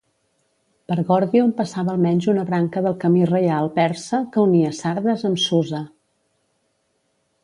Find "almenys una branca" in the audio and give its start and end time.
1.97-2.83